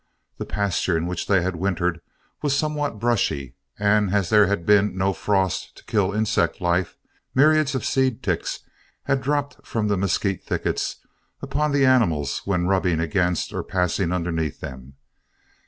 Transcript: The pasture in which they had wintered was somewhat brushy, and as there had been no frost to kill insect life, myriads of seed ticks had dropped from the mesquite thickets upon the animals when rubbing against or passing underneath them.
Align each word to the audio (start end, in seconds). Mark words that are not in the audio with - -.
The 0.39 0.47
pasture 0.47 0.97
in 0.97 1.05
which 1.05 1.27
they 1.27 1.43
had 1.43 1.57
wintered 1.57 2.01
was 2.41 2.57
somewhat 2.57 2.97
brushy, 2.97 3.55
and 3.77 4.11
as 4.11 4.31
there 4.31 4.47
had 4.47 4.65
been 4.65 4.97
no 4.97 5.13
frost 5.13 5.77
to 5.77 5.83
kill 5.85 6.11
insect 6.11 6.59
life, 6.59 6.97
myriads 7.35 7.75
of 7.75 7.85
seed 7.85 8.23
ticks 8.23 8.61
had 9.03 9.21
dropped 9.21 9.63
from 9.63 9.89
the 9.89 9.97
mesquite 9.97 10.43
thickets 10.43 11.05
upon 11.39 11.71
the 11.71 11.85
animals 11.85 12.41
when 12.45 12.65
rubbing 12.65 12.99
against 12.99 13.53
or 13.53 13.63
passing 13.63 14.11
underneath 14.11 14.59
them. 14.59 14.95